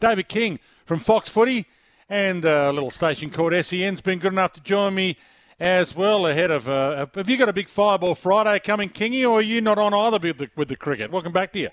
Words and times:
David 0.00 0.28
King 0.28 0.58
from 0.86 0.98
Fox 0.98 1.28
Footy 1.28 1.66
and 2.08 2.44
a 2.44 2.72
little 2.72 2.90
station 2.90 3.30
called 3.30 3.52
SEN's 3.64 4.00
been 4.00 4.18
good 4.18 4.32
enough 4.32 4.52
to 4.54 4.60
join 4.60 4.94
me 4.94 5.16
as 5.60 5.94
well 5.94 6.26
ahead 6.26 6.50
of. 6.50 6.68
Uh, 6.68 7.06
have 7.14 7.28
you 7.28 7.36
got 7.36 7.48
a 7.48 7.52
big 7.52 7.68
Fireball 7.68 8.14
Friday 8.14 8.58
coming, 8.60 8.88
Kingy, 8.88 9.28
or 9.28 9.38
are 9.38 9.42
you 9.42 9.60
not 9.60 9.78
on 9.78 9.94
either 9.94 10.18
with 10.18 10.38
the, 10.38 10.50
with 10.56 10.68
the 10.68 10.76
cricket? 10.76 11.10
Welcome 11.10 11.32
back 11.32 11.52
to 11.52 11.60
you. 11.60 11.70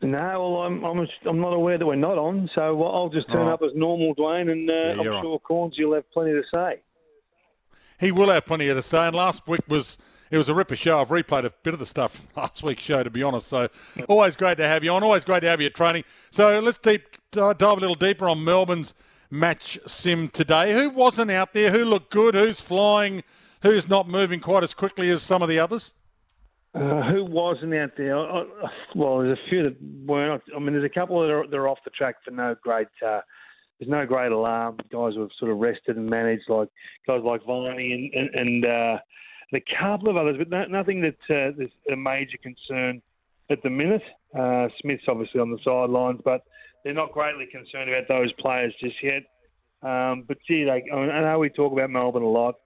No, 0.00 0.16
well, 0.18 0.56
I'm, 0.62 0.84
I'm, 0.84 1.08
I'm 1.26 1.40
not 1.40 1.54
aware 1.54 1.76
that 1.76 1.86
we're 1.86 1.96
not 1.96 2.18
on, 2.18 2.48
so 2.54 2.82
I'll 2.84 3.08
just 3.08 3.26
turn 3.34 3.48
up 3.48 3.62
as 3.62 3.72
normal, 3.74 4.14
Dwayne, 4.14 4.50
and 4.50 4.70
uh, 4.70 5.02
Yeah, 5.02 5.16
I'm 5.16 5.22
sure 5.22 5.40
Cornes 5.40 5.72
you'll 5.76 5.94
have 5.94 6.08
plenty 6.12 6.32
to 6.32 6.42
say. 6.54 6.80
He 7.98 8.12
will 8.12 8.30
have 8.30 8.46
plenty 8.46 8.66
to 8.66 8.82
say. 8.82 8.98
And 8.98 9.16
last 9.16 9.46
week 9.48 9.60
was 9.66 9.98
it 10.30 10.36
was 10.38 10.48
a 10.48 10.54
ripper 10.54 10.76
show. 10.76 11.00
I've 11.00 11.08
replayed 11.08 11.44
a 11.44 11.52
bit 11.62 11.74
of 11.74 11.80
the 11.80 11.86
stuff 11.86 12.20
last 12.36 12.62
week's 12.62 12.82
show, 12.82 13.02
to 13.02 13.10
be 13.10 13.22
honest. 13.22 13.48
So 13.48 13.68
always 14.08 14.36
great 14.36 14.56
to 14.58 14.66
have 14.66 14.84
you 14.84 14.92
on. 14.92 15.02
Always 15.02 15.24
great 15.24 15.40
to 15.40 15.48
have 15.48 15.60
you 15.60 15.66
at 15.66 15.74
training. 15.74 16.04
So 16.30 16.58
let's 16.60 16.78
deep 16.78 17.02
dive 17.30 17.60
a 17.60 17.74
little 17.76 17.94
deeper 17.94 18.28
on 18.28 18.42
Melbourne's 18.44 18.94
match 19.30 19.78
sim 19.86 20.28
today. 20.28 20.72
Who 20.72 20.90
wasn't 20.90 21.30
out 21.30 21.52
there? 21.52 21.70
Who 21.70 21.84
looked 21.84 22.10
good? 22.10 22.34
Who's 22.34 22.60
flying? 22.60 23.22
Who's 23.62 23.88
not 23.88 24.08
moving 24.08 24.40
quite 24.40 24.62
as 24.62 24.74
quickly 24.74 25.10
as 25.10 25.22
some 25.22 25.42
of 25.42 25.48
the 25.48 25.58
others? 25.58 25.92
Uh, 26.74 27.02
who 27.10 27.24
wasn't 27.24 27.74
out 27.74 27.90
there? 27.96 28.16
I, 28.16 28.44
well, 28.94 29.18
there's 29.18 29.38
a 29.38 29.48
few 29.48 29.62
that 29.64 29.76
weren't. 30.06 30.42
I 30.54 30.58
mean, 30.58 30.72
there's 30.72 30.84
a 30.84 30.88
couple 30.88 31.20
that 31.22 31.30
are, 31.30 31.46
that 31.46 31.56
are 31.56 31.68
off 31.68 31.78
the 31.84 31.90
track 31.90 32.16
for 32.24 32.30
no 32.30 32.54
great. 32.62 32.88
Uh, 33.04 33.20
there's 33.78 33.90
no 33.90 34.06
great 34.06 34.32
alarm. 34.32 34.76
Guys 34.90 35.14
who 35.14 35.20
have 35.22 35.30
sort 35.38 35.50
of 35.50 35.58
rested 35.58 35.96
and 35.96 36.08
managed, 36.08 36.48
like 36.48 36.68
guys 37.06 37.22
like 37.24 37.44
Viney 37.44 38.12
and 38.14 38.14
and, 38.14 38.48
and 38.48 38.66
uh, 38.66 38.98
a 39.54 39.62
couple 39.80 40.10
of 40.10 40.16
others, 40.16 40.36
but 40.38 40.50
no, 40.50 40.64
nothing 40.66 41.00
that 41.00 41.18
uh, 41.30 41.52
there's 41.56 41.70
a 41.90 41.96
major 41.96 42.38
concern 42.38 43.00
at 43.50 43.62
the 43.62 43.70
minute. 43.70 44.02
Uh, 44.38 44.68
Smith's 44.80 45.04
obviously 45.08 45.40
on 45.40 45.50
the 45.50 45.58
sidelines, 45.64 46.20
but 46.24 46.42
they're 46.84 46.94
not 46.94 47.12
greatly 47.12 47.46
concerned 47.46 47.90
about 47.90 48.08
those 48.08 48.32
players 48.34 48.74
just 48.82 48.96
yet. 49.02 49.22
Um, 49.82 50.24
but 50.26 50.38
gee, 50.46 50.66
I, 50.70 50.82
mean, 50.94 51.10
I 51.10 51.22
know 51.22 51.38
we 51.38 51.50
talk 51.50 51.72
about 51.72 51.90
Melbourne 51.90 52.22
a 52.22 52.28
lot. 52.28 52.56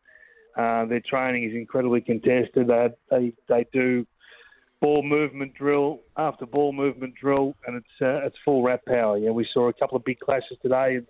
Uh, 0.57 0.85
their 0.87 1.03
training 1.09 1.45
is 1.45 1.55
incredibly 1.55 2.01
contested. 2.01 2.69
They 2.69 2.89
they 3.11 3.33
they 3.49 3.67
do 3.73 4.07
ball 4.81 5.03
movement 5.03 5.55
drill 5.55 6.01
after 6.17 6.45
ball 6.45 6.73
movement 6.73 7.15
drill, 7.15 7.55
and 7.67 7.77
it's 7.77 8.03
uh, 8.03 8.27
it's 8.27 8.37
full 8.45 8.63
rat 8.63 8.85
power. 8.87 9.17
Yeah, 9.17 9.31
we 9.31 9.47
saw 9.53 9.69
a 9.69 9.73
couple 9.73 9.97
of 9.97 10.05
big 10.05 10.19
clashes 10.21 10.59
today, 10.61 10.97
and 10.97 11.07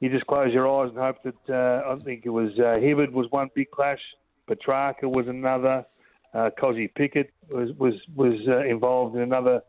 you 0.00 0.10
just 0.10 0.26
close 0.26 0.52
your 0.52 0.68
eyes 0.68 0.90
and 0.90 0.98
hope 0.98 1.16
that 1.24 1.54
uh, 1.54 1.92
I 1.92 2.02
think 2.04 2.22
it 2.24 2.30
was 2.30 2.50
uh, 2.58 2.80
Hibbard 2.80 3.12
was 3.12 3.26
one 3.30 3.48
big 3.54 3.70
clash, 3.70 4.00
Petrarca 4.46 5.08
was 5.08 5.26
another, 5.28 5.84
uh, 6.32 6.50
Pickett 6.94 7.32
was 7.48 7.70
was 7.78 7.94
was 8.14 8.34
uh, 8.48 8.64
involved 8.64 9.16
in 9.16 9.22
another 9.22 9.62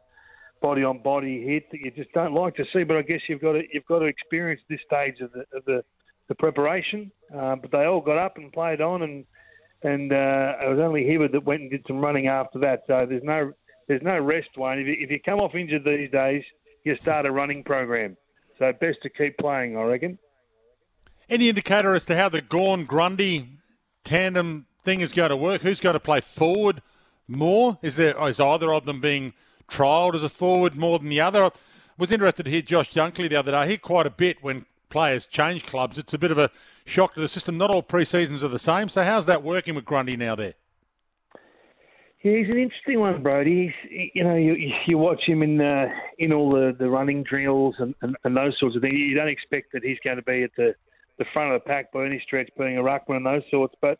body 0.61 0.83
on 0.83 0.99
body 0.99 1.43
hit 1.43 1.69
that 1.71 1.79
you 1.79 1.91
just 1.91 2.11
don't 2.13 2.33
like 2.33 2.55
to 2.55 2.65
see. 2.73 2.83
But 2.83 2.97
I 2.97 3.01
guess 3.03 3.21
you've 3.27 3.41
got 3.41 3.53
to 3.53 3.63
you've 3.71 3.85
got 3.85 3.99
to 3.99 4.05
experience 4.05 4.61
this 4.69 4.79
stage 4.85 5.19
of 5.21 5.31
the 5.31 5.45
of 5.55 5.65
the, 5.65 5.83
the 6.27 6.35
preparation. 6.35 7.11
Uh, 7.35 7.55
but 7.55 7.71
they 7.71 7.85
all 7.85 8.01
got 8.01 8.17
up 8.17 8.37
and 8.37 8.51
played 8.51 8.81
on, 8.81 9.03
and 9.03 9.25
and 9.83 10.11
uh, 10.11 10.55
it 10.61 10.67
was 10.67 10.79
only 10.79 11.05
Hibbard 11.05 11.31
that 11.33 11.43
went 11.43 11.61
and 11.61 11.71
did 11.71 11.85
some 11.87 11.99
running 11.99 12.27
after 12.27 12.59
that. 12.59 12.83
So 12.87 12.97
there's 13.07 13.23
no 13.23 13.53
there's 13.87 14.01
no 14.01 14.19
rest, 14.19 14.49
Wayne. 14.57 14.79
If 14.79 14.87
you, 14.87 14.95
if 14.99 15.11
you 15.11 15.19
come 15.19 15.39
off 15.39 15.53
injured 15.55 15.85
these 15.85 16.09
days, 16.09 16.43
you 16.83 16.95
start 16.95 17.25
a 17.25 17.31
running 17.31 17.63
program. 17.63 18.17
So 18.57 18.71
best 18.73 18.99
to 19.03 19.09
keep 19.09 19.37
playing, 19.37 19.77
I 19.77 19.83
reckon. 19.83 20.17
Any 21.29 21.49
indicator 21.49 21.93
as 21.93 22.05
to 22.05 22.15
how 22.15 22.29
the 22.29 22.41
Gawn 22.41 22.85
Grundy 22.85 23.49
tandem 24.05 24.67
thing 24.83 25.01
is 25.01 25.11
going 25.11 25.31
to 25.31 25.35
work? 25.35 25.61
Who's 25.61 25.81
going 25.81 25.95
to 25.95 25.99
play 25.99 26.21
forward 26.21 26.81
more? 27.27 27.77
Is 27.81 27.97
there 27.97 28.15
is 28.29 28.39
either 28.39 28.73
of 28.73 28.85
them 28.85 29.01
being 29.01 29.33
trialled 29.67 30.15
as 30.15 30.23
a 30.23 30.29
forward 30.29 30.77
more 30.77 30.99
than 30.99 31.09
the 31.09 31.19
other? 31.19 31.43
I 31.43 31.51
was 31.97 32.11
interested 32.11 32.43
to 32.43 32.51
hear 32.51 32.61
Josh 32.61 32.93
Dunkley 32.93 33.29
the 33.29 33.35
other 33.35 33.51
day. 33.51 33.67
He 33.67 33.77
quite 33.77 34.05
a 34.05 34.11
bit 34.11 34.41
when 34.41 34.65
players 34.89 35.25
change 35.25 35.65
clubs. 35.65 35.97
It's 35.97 36.13
a 36.13 36.17
bit 36.17 36.31
of 36.31 36.37
a 36.37 36.49
shock 36.85 37.15
to 37.15 37.19
the 37.19 37.27
system. 37.27 37.57
Not 37.57 37.71
all 37.71 37.81
pre-seasons 37.81 38.43
are 38.43 38.49
the 38.49 38.59
same. 38.59 38.87
So 38.87 39.03
how's 39.03 39.25
that 39.25 39.43
working 39.43 39.75
with 39.75 39.85
Grundy 39.85 40.15
now 40.15 40.35
there? 40.35 40.53
He's 42.19 42.47
an 42.47 42.57
interesting 42.57 42.99
one, 42.99 43.21
Brodie. 43.21 43.71
He's, 43.83 44.09
you 44.15 44.23
know, 44.23 44.35
you, 44.35 44.73
you 44.87 44.97
watch 44.97 45.21
him 45.27 45.43
in 45.43 45.61
uh, 45.61 45.89
in 46.17 46.33
all 46.33 46.49
the, 46.49 46.75
the 46.77 46.89
running 46.89 47.21
drills 47.21 47.75
and, 47.77 47.93
and, 48.01 48.15
and 48.23 48.35
those 48.35 48.57
sorts 48.59 48.75
of 48.75 48.81
things. 48.81 48.95
You 48.95 49.15
don't 49.15 49.27
expect 49.27 49.73
that 49.73 49.83
he's 49.83 49.99
going 50.03 50.15
to 50.15 50.23
be 50.23 50.41
at 50.41 50.49
the, 50.57 50.73
the 51.17 51.25
front 51.25 51.53
of 51.53 51.61
the 51.61 51.67
pack 51.67 51.91
by 51.91 52.05
any 52.05 52.19
stretch, 52.19 52.49
being 52.57 52.77
a 52.77 52.81
ruckman 52.81 53.17
and 53.17 53.25
those 53.25 53.43
sorts. 53.49 53.75
But 53.81 53.99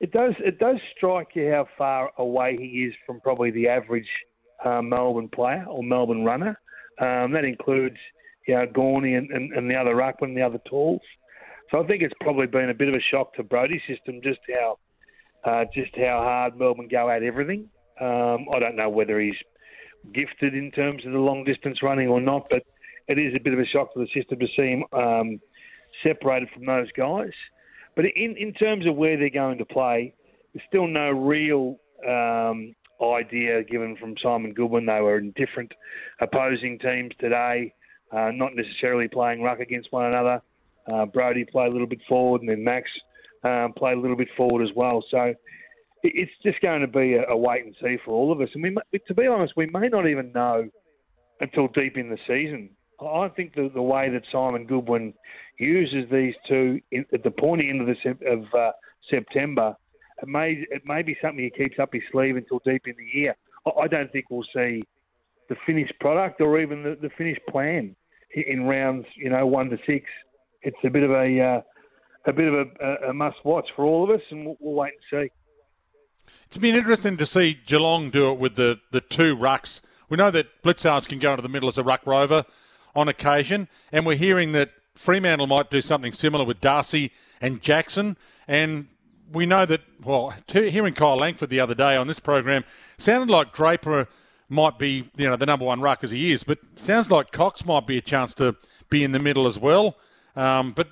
it 0.00 0.12
does 0.12 0.34
it 0.38 0.58
does 0.58 0.76
strike 0.96 1.28
you 1.34 1.50
how 1.50 1.66
far 1.76 2.10
away 2.18 2.56
he 2.58 2.84
is 2.84 2.94
from 3.06 3.20
probably 3.20 3.50
the 3.50 3.68
average 3.68 4.08
uh, 4.64 4.82
Melbourne 4.82 5.28
player 5.28 5.64
or 5.68 5.82
Melbourne 5.82 6.24
runner. 6.24 6.58
Um, 7.00 7.32
that 7.32 7.44
includes 7.44 7.96
you 8.46 8.54
know, 8.54 8.66
Gawny 8.66 9.14
and, 9.14 9.30
and, 9.30 9.52
and 9.52 9.70
the 9.70 9.78
other 9.78 9.94
ruckman, 9.94 10.34
the 10.34 10.42
other 10.42 10.60
talls. 10.68 11.00
So 11.70 11.82
I 11.82 11.86
think 11.86 12.02
it's 12.02 12.14
probably 12.20 12.46
been 12.46 12.70
a 12.70 12.74
bit 12.74 12.88
of 12.88 12.96
a 12.96 13.00
shock 13.00 13.34
to 13.34 13.44
Brodie's 13.44 13.82
system 13.86 14.20
just 14.22 14.40
how 14.54 14.78
uh, 15.44 15.64
just 15.72 15.92
how 15.96 16.18
hard 16.18 16.58
Melbourne 16.58 16.88
go 16.90 17.08
at 17.08 17.22
everything. 17.22 17.68
Um, 18.00 18.46
I 18.54 18.58
don't 18.58 18.76
know 18.76 18.88
whether 18.88 19.20
he's 19.20 19.36
gifted 20.12 20.54
in 20.54 20.70
terms 20.70 21.04
of 21.06 21.12
the 21.12 21.18
long 21.18 21.44
distance 21.44 21.82
running 21.82 22.08
or 22.08 22.20
not, 22.20 22.46
but 22.50 22.62
it 23.08 23.18
is 23.18 23.34
a 23.36 23.40
bit 23.40 23.52
of 23.52 23.58
a 23.58 23.66
shock 23.66 23.92
to 23.94 24.00
the 24.00 24.08
system 24.14 24.38
to 24.38 24.46
see 24.56 24.68
him 24.68 24.84
um, 24.92 25.40
separated 26.02 26.48
from 26.54 26.66
those 26.66 26.90
guys. 26.92 27.32
But 27.96 28.04
in, 28.16 28.36
in 28.36 28.52
terms 28.52 28.86
of 28.86 28.96
where 28.96 29.16
they're 29.16 29.30
going 29.30 29.58
to 29.58 29.64
play, 29.64 30.14
there's 30.52 30.64
still 30.68 30.86
no 30.86 31.10
real 31.10 31.78
um, 32.08 32.74
idea 33.02 33.62
given 33.64 33.96
from 33.96 34.14
Simon 34.22 34.52
Goodwin. 34.52 34.86
They 34.86 35.00
were 35.00 35.18
in 35.18 35.32
different 35.32 35.72
opposing 36.20 36.78
teams 36.78 37.12
today, 37.18 37.74
uh, 38.12 38.30
not 38.32 38.54
necessarily 38.54 39.08
playing 39.08 39.42
ruck 39.42 39.60
against 39.60 39.92
one 39.92 40.06
another. 40.06 40.42
Uh, 40.90 41.06
Brodie 41.06 41.44
played 41.44 41.68
a 41.68 41.72
little 41.72 41.86
bit 41.86 42.00
forward, 42.08 42.42
and 42.42 42.50
then 42.50 42.64
Max 42.64 42.90
um, 43.44 43.72
played 43.72 43.96
a 43.96 44.00
little 44.00 44.16
bit 44.16 44.28
forward 44.36 44.62
as 44.62 44.74
well. 44.74 45.04
So 45.10 45.34
it's 46.02 46.32
just 46.42 46.60
going 46.60 46.80
to 46.80 46.86
be 46.86 47.14
a, 47.14 47.24
a 47.30 47.36
wait 47.36 47.64
and 47.64 47.74
see 47.82 47.98
for 48.04 48.12
all 48.12 48.32
of 48.32 48.40
us. 48.40 48.48
And 48.54 48.62
we, 48.62 48.98
to 48.98 49.14
be 49.14 49.26
honest, 49.26 49.54
we 49.56 49.66
may 49.66 49.88
not 49.88 50.08
even 50.08 50.32
know 50.32 50.68
until 51.40 51.68
deep 51.68 51.96
in 51.96 52.10
the 52.10 52.18
season. 52.26 52.70
I 53.00 53.28
think 53.28 53.54
the, 53.54 53.70
the 53.72 53.82
way 53.82 54.10
that 54.10 54.22
Simon 54.30 54.66
Goodwin 54.66 55.14
uses 55.60 56.10
these 56.10 56.34
two 56.48 56.80
in, 56.90 57.04
at 57.12 57.22
the 57.22 57.30
pointy 57.30 57.68
end 57.68 57.80
of, 57.82 57.86
the, 57.86 58.30
of 58.30 58.54
uh, 58.54 58.72
September, 59.08 59.76
it 60.22 60.28
may 60.28 60.64
it 60.70 60.82
may 60.84 61.02
be 61.02 61.16
something 61.22 61.42
he 61.42 61.50
keeps 61.50 61.78
up 61.78 61.90
his 61.92 62.02
sleeve 62.10 62.36
until 62.36 62.60
deep 62.64 62.86
in 62.86 62.94
the 62.96 63.18
year. 63.20 63.36
I, 63.66 63.82
I 63.82 63.88
don't 63.88 64.10
think 64.12 64.26
we'll 64.30 64.44
see 64.54 64.82
the 65.48 65.56
finished 65.66 65.94
product 66.00 66.40
or 66.40 66.60
even 66.60 66.82
the, 66.82 66.96
the 67.00 67.10
finished 67.16 67.40
plan 67.48 67.94
in 68.34 68.64
rounds, 68.64 69.06
you 69.16 69.30
know, 69.30 69.46
one 69.46 69.68
to 69.70 69.78
six. 69.86 70.06
It's 70.62 70.76
a 70.84 70.90
bit 70.90 71.02
of 71.02 71.10
a 71.10 71.40
uh, 71.40 71.60
a 72.26 72.32
bit 72.32 72.48
of 72.52 72.68
a, 72.80 73.08
a, 73.08 73.12
must 73.14 73.38
watch 73.44 73.68
for 73.74 73.84
all 73.84 74.04
of 74.04 74.10
us, 74.10 74.20
and 74.30 74.44
we'll, 74.44 74.56
we'll 74.60 74.74
wait 74.74 74.92
and 75.10 75.22
see. 75.22 75.30
It's 76.46 76.58
been 76.58 76.74
interesting 76.74 77.16
to 77.16 77.26
see 77.26 77.58
Geelong 77.66 78.10
do 78.10 78.30
it 78.30 78.38
with 78.38 78.56
the, 78.56 78.80
the 78.90 79.00
two 79.00 79.36
rucks. 79.36 79.80
We 80.08 80.16
know 80.16 80.30
that 80.32 80.62
Blicavs 80.62 81.08
can 81.08 81.18
go 81.18 81.30
into 81.30 81.42
the 81.42 81.48
middle 81.48 81.68
as 81.68 81.78
a 81.78 81.82
ruck 81.82 82.04
rover 82.04 82.44
on 82.94 83.08
occasion, 83.08 83.68
and 83.92 84.04
we're 84.04 84.16
hearing 84.16 84.52
that 84.52 84.72
Fremantle 84.94 85.46
might 85.46 85.70
do 85.70 85.80
something 85.80 86.12
similar 86.12 86.44
with 86.44 86.60
Darcy 86.60 87.12
and 87.40 87.62
Jackson. 87.62 88.16
And 88.48 88.88
we 89.32 89.46
know 89.46 89.64
that, 89.66 89.80
well, 90.02 90.34
hearing 90.52 90.94
Kyle 90.94 91.16
Langford 91.16 91.50
the 91.50 91.60
other 91.60 91.74
day 91.74 91.96
on 91.96 92.06
this 92.06 92.18
program 92.18 92.64
sounded 92.98 93.32
like 93.32 93.52
Draper 93.52 94.08
might 94.48 94.78
be, 94.78 95.08
you 95.16 95.28
know, 95.28 95.36
the 95.36 95.46
number 95.46 95.64
one 95.64 95.80
ruck 95.80 96.02
as 96.02 96.10
he 96.10 96.32
is, 96.32 96.42
but 96.42 96.58
sounds 96.74 97.10
like 97.10 97.30
Cox 97.30 97.64
might 97.64 97.86
be 97.86 97.96
a 97.96 98.02
chance 98.02 98.34
to 98.34 98.56
be 98.90 99.04
in 99.04 99.12
the 99.12 99.20
middle 99.20 99.46
as 99.46 99.58
well. 99.58 99.96
Um, 100.34 100.72
but 100.72 100.88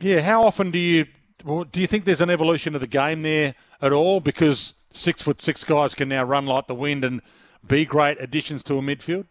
yeah, 0.00 0.20
how 0.20 0.44
often 0.44 0.70
do 0.70 0.78
you 0.78 1.06
do 1.44 1.80
you 1.80 1.86
think 1.86 2.06
there's 2.06 2.22
an 2.22 2.30
evolution 2.30 2.74
of 2.74 2.80
the 2.80 2.86
game 2.86 3.22
there 3.22 3.54
at 3.82 3.92
all? 3.92 4.20
Because 4.20 4.72
six 4.92 5.20
foot 5.22 5.42
six 5.42 5.64
guys 5.64 5.94
can 5.94 6.08
now 6.08 6.22
run 6.22 6.46
like 6.46 6.68
the 6.68 6.74
wind 6.74 7.04
and 7.04 7.20
be 7.66 7.84
great 7.84 8.18
additions 8.20 8.62
to 8.64 8.78
a 8.78 8.80
midfield. 8.80 9.26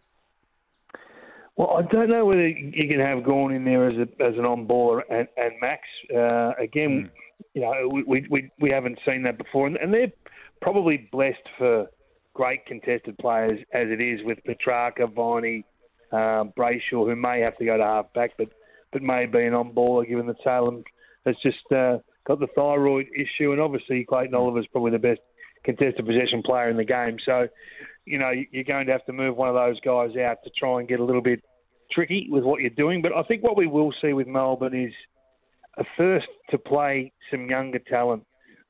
Well, 1.56 1.76
I 1.78 1.82
don't 1.82 2.10
know 2.10 2.24
whether 2.24 2.48
you 2.48 2.88
can 2.88 2.98
have 2.98 3.22
Gawn 3.22 3.52
in 3.52 3.64
there 3.64 3.86
as 3.86 3.94
a, 3.94 4.08
as 4.22 4.36
an 4.36 4.44
on 4.44 4.66
baller 4.66 5.02
and, 5.08 5.28
and 5.36 5.52
Max. 5.60 5.82
Uh, 6.14 6.52
again, 6.60 7.10
you 7.54 7.62
know, 7.62 7.88
we, 8.06 8.26
we 8.28 8.50
we 8.58 8.70
haven't 8.72 8.98
seen 9.06 9.22
that 9.22 9.38
before, 9.38 9.66
and, 9.66 9.76
and 9.76 9.94
they're 9.94 10.12
probably 10.60 11.08
blessed 11.12 11.46
for 11.56 11.86
great 12.32 12.66
contested 12.66 13.16
players 13.18 13.60
as 13.72 13.88
it 13.88 14.00
is 14.00 14.20
with 14.24 14.38
Petrarca, 14.44 15.06
Viney, 15.06 15.64
um, 16.10 16.52
Brayshaw, 16.56 17.06
who 17.06 17.14
may 17.14 17.40
have 17.40 17.56
to 17.58 17.64
go 17.64 17.76
to 17.76 17.84
half 17.84 18.12
back, 18.14 18.32
but 18.36 18.48
but 18.92 19.02
may 19.02 19.26
be 19.26 19.44
an 19.44 19.54
on 19.54 19.72
baller 19.72 20.08
given 20.08 20.26
that 20.26 20.36
Salem 20.42 20.84
has 21.26 21.36
just 21.44 21.70
uh, 21.72 21.98
got 22.26 22.40
the 22.40 22.48
thyroid 22.54 23.06
issue, 23.14 23.52
and 23.52 23.60
obviously 23.60 24.04
Clayton 24.04 24.34
Oliver's 24.34 24.66
probably 24.68 24.92
the 24.92 24.98
best 24.98 25.20
contested 25.64 26.06
possession 26.06 26.42
player 26.42 26.68
in 26.68 26.76
the 26.76 26.84
game. 26.84 27.16
So, 27.24 27.48
you 28.06 28.18
know, 28.18 28.30
you're 28.30 28.64
going 28.64 28.86
to 28.86 28.92
have 28.92 29.04
to 29.06 29.12
move 29.12 29.36
one 29.36 29.48
of 29.48 29.54
those 29.54 29.80
guys 29.80 30.16
out 30.16 30.38
to 30.44 30.50
try 30.56 30.78
and 30.78 30.88
get 30.88 31.00
a 31.00 31.04
little 31.04 31.22
bit 31.22 31.40
tricky 31.90 32.28
with 32.30 32.44
what 32.44 32.60
you're 32.60 32.70
doing. 32.70 33.02
But 33.02 33.14
I 33.14 33.22
think 33.22 33.42
what 33.42 33.56
we 33.56 33.66
will 33.66 33.92
see 34.02 34.12
with 34.12 34.26
Melbourne 34.26 34.74
is 34.74 34.92
a 35.78 35.84
first 35.96 36.26
to 36.50 36.58
play 36.58 37.12
some 37.30 37.48
younger 37.48 37.78
talent. 37.78 38.24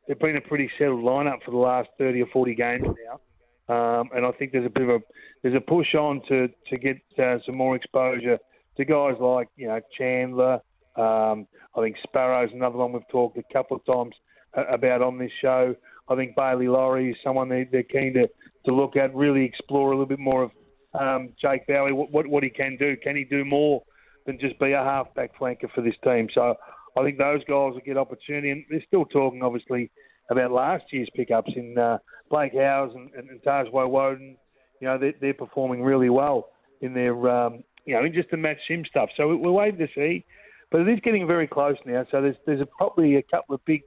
They've 0.07 0.19
been 0.19 0.37
a 0.37 0.41
pretty 0.41 0.71
settled 0.79 1.05
lineup 1.05 1.43
for 1.45 1.51
the 1.51 1.57
last 1.57 1.89
30 1.99 2.23
or 2.23 2.27
40 2.27 2.55
games 2.55 2.85
now. 2.85 3.21
Um, 3.67 4.11
and 4.15 4.27
I 4.27 4.33
think 4.33 4.53
there's 4.53 4.67
a 4.67 4.71
bit 4.71 4.83
of 4.83 4.89
a 4.91 4.99
there's 5.43 5.57
a 5.57 5.61
push 5.61 5.95
on 5.95 6.21
to 6.29 6.49
to 6.49 6.77
get 6.77 6.99
uh, 7.19 7.39
some 7.47 7.57
more 7.57 7.75
exposure 7.75 8.39
to 8.77 8.85
guys 8.85 9.15
like 9.19 9.49
you 9.57 9.69
know 9.69 9.81
Chandler. 9.97 10.61
Um, 10.97 11.47
I 11.75 11.81
think 11.81 11.97
Sparrow's 12.03 12.51
another 12.53 12.77
one 12.77 12.93
we've 12.93 13.09
talked 13.09 13.39
a 13.39 13.43
couple 13.53 13.79
of 13.79 13.95
times 13.95 14.15
uh, 14.55 14.65
about 14.75 15.01
on 15.01 15.19
this 15.19 15.31
show. 15.41 15.75
I 16.09 16.15
think 16.15 16.37
Bailey 16.37 16.69
Laurie 16.69 17.13
is 17.13 17.17
someone 17.25 17.49
they, 17.49 17.65
they're 17.65 17.83
keen 17.83 18.15
to, 18.15 18.29
to 18.69 18.75
look 18.75 18.96
at, 18.96 19.14
really 19.14 19.44
explore 19.44 19.88
a 19.88 19.90
little 19.90 20.06
bit 20.06 20.19
more 20.19 20.44
of 20.44 20.50
um, 20.99 21.31
Jake 21.40 21.66
Bowey, 21.66 21.93
what, 21.93 22.11
what, 22.11 22.26
what 22.26 22.43
he 22.43 22.50
can 22.50 22.76
do. 22.76 22.96
Can 22.96 23.16
he 23.16 23.25
do 23.25 23.44
more 23.44 23.82
than 24.26 24.38
just 24.38 24.58
be 24.58 24.72
a 24.72 24.82
half-back 24.82 25.37
flanker 25.38 25.70
for 25.75 25.81
this 25.82 25.94
team? 26.05 26.28
So 26.34 26.55
I 26.96 27.02
think 27.02 27.19
those 27.19 27.40
guys 27.40 27.72
will 27.72 27.81
get 27.84 27.96
opportunity. 27.96 28.50
And 28.50 28.64
they're 28.70 28.84
still 28.87 29.05
talking, 29.05 29.43
obviously, 29.43 29.90
about 30.31 30.52
last 30.52 30.84
year's 30.93 31.08
pickups 31.14 31.52
in 31.56 31.76
uh, 31.76 31.99
Blake 32.31 32.52
Howes 32.55 32.94
and, 32.94 33.11
and, 33.14 33.28
and 33.28 33.43
Taj 33.43 33.66
Woewodin. 33.69 34.37
You 34.81 34.88
know, 34.88 34.99
they're, 34.99 35.14
they're 35.20 35.34
performing 35.34 35.82
really 35.82 36.11
well 36.11 36.49
in 36.81 36.94
their, 36.94 37.28
um, 37.28 37.64
you 37.84 37.94
know, 37.94 38.05
in 38.05 38.12
just 38.12 38.31
the 38.31 38.37
match 38.37 38.58
sim 38.69 38.84
stuff. 38.88 39.11
So 39.16 39.37
we're 39.37 39.50
waiting 39.50 39.78
to 39.78 39.88
see. 39.94 40.25
But 40.70 40.81
it 40.82 40.88
is 40.88 41.00
getting 41.00 41.26
very 41.26 41.46
close 41.46 41.76
now. 41.84 42.05
So 42.11 42.20
there's, 42.20 42.37
there's 42.46 42.61
a, 42.61 42.66
probably 42.66 43.16
a 43.16 43.22
couple 43.22 43.55
of 43.55 43.64
big 43.64 43.82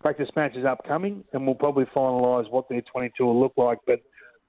practice 0.00 0.28
matches 0.34 0.64
upcoming, 0.64 1.24
and 1.32 1.46
we'll 1.46 1.54
probably 1.54 1.84
finalise 1.86 2.50
what 2.50 2.68
their 2.68 2.82
22 2.82 3.24
will 3.24 3.38
look 3.40 3.52
like. 3.56 3.78
But 3.86 4.00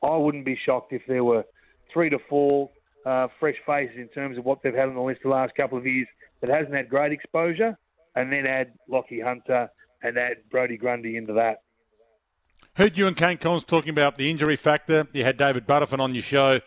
I 0.04 0.18
wouldn't 0.18 0.46
be 0.46 0.60
shocked 0.66 0.94
if 0.94 1.02
there 1.08 1.24
were 1.24 1.46
three 1.92 2.10
to 2.10 2.20
four 2.30 2.70
uh, 3.06 3.28
fresh 3.40 3.56
faces 3.66 3.98
in 3.98 4.08
terms 4.10 4.38
of 4.38 4.46
what 4.46 4.62
they've 4.62 4.74
had 4.74 4.90
on 4.90 4.96
the 4.96 5.02
list 5.02 5.22
the 5.24 5.30
last 5.30 5.56
couple 5.56 5.78
of 5.78 5.86
years 5.86 6.08
that 6.42 6.50
hasn't 6.50 6.74
had 6.74 6.90
great 6.90 7.12
exposure, 7.12 7.78
and 8.16 8.32
then 8.32 8.46
add 8.46 8.74
Lachie 8.90 9.24
Hunter 9.24 9.70
and 10.02 10.18
add 10.18 10.38
Brodie 10.52 10.78
Grundy 10.78 11.16
into 11.16 11.34
that. 11.34 11.62
Heard 12.76 12.98
you 12.98 13.08
and 13.08 13.16
Kane 13.16 13.38
Cornes 13.38 13.66
talking 13.66 13.92
about 13.92 14.18
the 14.18 14.30
injury 14.30 14.56
factor. 14.56 15.08
You 15.14 15.24
had 15.24 15.38
David 15.38 15.68
Butterfin 15.68 16.00
on 16.00 16.14
your 16.14 16.24
show 16.24 16.60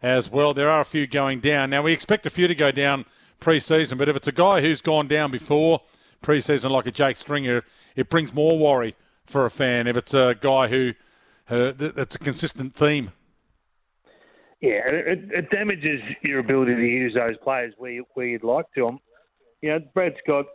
as 0.00 0.30
well. 0.30 0.54
There 0.54 0.70
are 0.70 0.80
a 0.80 0.84
few 0.84 1.06
going 1.06 1.40
down. 1.40 1.70
Now, 1.70 1.82
we 1.82 1.92
expect 1.92 2.26
a 2.26 2.30
few 2.30 2.48
to 2.48 2.54
go 2.54 2.70
down 2.70 3.04
pre 3.40 3.60
season, 3.60 3.98
but 3.98 4.08
if 4.08 4.16
it's 4.16 4.28
a 4.28 4.32
guy 4.32 4.60
who's 4.60 4.80
gone 4.80 5.08
down 5.08 5.30
before 5.30 5.82
pre 6.22 6.40
season, 6.40 6.70
like 6.70 6.86
a 6.86 6.90
Jake 6.90 7.16
Stringer, 7.16 7.64
it 7.96 8.08
brings 8.08 8.32
more 8.32 8.58
worry 8.58 8.94
for 9.26 9.44
a 9.44 9.50
fan 9.50 9.86
if 9.86 9.96
it's 9.96 10.14
a 10.14 10.36
guy 10.40 10.68
who 10.68 10.94
uh, 11.50 11.72
that's 11.76 12.14
a 12.14 12.18
consistent 12.18 12.74
theme. 12.74 13.12
Yeah, 14.60 14.80
it, 14.86 15.20
it, 15.30 15.50
damages 15.50 16.00
your 16.22 16.40
ability 16.40 16.74
to 16.74 16.82
use 16.82 17.14
those 17.14 17.36
players 17.44 17.74
where, 17.78 17.92
you, 17.92 18.04
where 18.14 18.26
you'd 18.26 18.42
like 18.42 18.66
to. 18.74 18.86
Um, 18.86 18.98
you 19.62 19.70
know, 19.70 19.78
Brad 19.94 20.14
Scott 20.24 20.46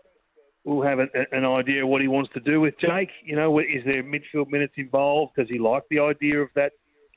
will 0.66 0.84
have 0.84 1.00
a, 1.00 1.08
an 1.32 1.46
idea 1.46 1.84
of 1.84 1.90
what 1.90 2.02
he 2.02 2.10
wants 2.10 2.32
to 2.34 2.42
do 2.42 2.60
with 2.60 2.74
Jake. 2.80 3.10
You 3.24 3.38
know, 3.38 3.60
is 3.60 3.84
there 3.86 4.04
midfield 4.04 4.50
minutes 4.50 4.74
involved? 4.76 5.34
Does 5.38 5.48
he 5.50 5.58
like 5.58 5.84
the 5.90 6.00
idea 6.00 6.42
of 6.42 6.50
that? 6.56 6.74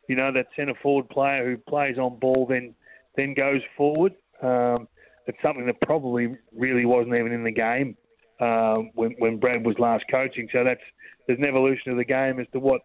You 0.08 0.14
know, 0.14 0.32
that 0.32 0.46
centre 0.54 0.74
forward 0.80 1.08
player 1.08 1.44
who 1.44 1.56
plays 1.56 1.98
on 1.98 2.20
ball 2.20 2.46
then 2.48 2.74
then 3.16 3.34
goes 3.34 3.60
forward. 3.76 4.14
Um, 4.40 4.86
it's 5.26 5.38
something 5.42 5.66
that 5.66 5.80
probably 5.80 6.36
really 6.54 6.84
wasn't 6.84 7.18
even 7.18 7.32
in 7.32 7.42
the 7.42 7.50
game 7.50 7.96
um, 8.40 8.90
when, 8.94 9.12
when 9.18 9.38
Brad 9.38 9.64
was 9.64 9.76
last 9.78 10.04
coaching. 10.10 10.48
So 10.52 10.62
that's 10.62 10.80
there's 11.26 11.38
an 11.38 11.44
evolution 11.44 11.90
of 11.90 11.98
the 11.98 12.04
game 12.04 12.38
as 12.38 12.46
to 12.52 12.60
what 12.60 12.82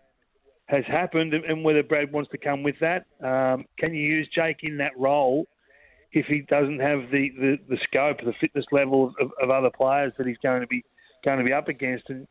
has 0.72 0.86
happened 0.86 1.34
and 1.34 1.66
whether 1.66 1.84
Brad 1.84 2.14
wants 2.14 2.32
to 2.32 2.38
come 2.38 2.64
with 2.64 2.80
that. 2.80 3.06
Um, 3.22 3.66
can 3.78 3.94
you 3.94 4.02
use 4.02 4.30
Jake 4.34 4.60
in 4.64 4.78
that 4.78 4.98
role 4.98 5.46
if 6.14 6.28
he 6.28 6.42
doesn't 6.42 6.80
have 6.80 7.12
the, 7.12 7.30
the, 7.38 7.60
the 7.68 7.78
scope, 7.84 8.20
the 8.24 8.34
fitness 8.40 8.66
level 8.72 9.14
of, 9.20 9.32
of, 9.42 9.50
other 9.50 9.70
players 9.70 10.14
that 10.18 10.26
he's 10.26 10.38
going 10.42 10.62
to 10.62 10.68
be 10.68 10.84
going 11.26 11.40
to 11.40 11.44
be 11.44 11.52
up 11.52 11.68
against? 11.68 12.10
And 12.10 12.26